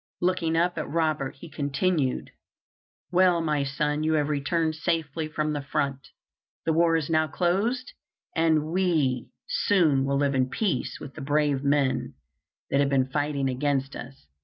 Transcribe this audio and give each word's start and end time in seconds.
Looking 0.19 0.55
up 0.57 0.79
at 0.79 0.89
Robert, 0.89 1.35
he 1.35 1.47
continued: 1.47 2.31
"Well, 3.11 3.39
my 3.39 3.63
son, 3.63 4.01
you 4.01 4.13
have 4.13 4.29
returned 4.29 4.73
safely 4.73 5.27
from 5.27 5.53
the 5.53 5.61
front. 5.61 6.07
The 6.65 6.73
war 6.73 6.95
is 6.95 7.07
now 7.07 7.27
closed, 7.27 7.93
and 8.35 8.71
we 8.73 9.29
soon 9.47 10.03
will 10.05 10.17
live 10.17 10.33
in 10.33 10.49
peace 10.49 10.99
with 10.99 11.13
the 11.13 11.21
brave 11.21 11.63
men 11.63 12.15
that 12.71 12.79
have 12.79 12.89
been 12.89 13.09
fighting 13.11 13.47
against 13.47 13.95
us. 13.95 14.25